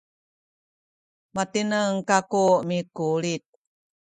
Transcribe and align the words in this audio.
matineng 1.35 1.95
kaku 2.09 2.45
mikulit 2.67 3.43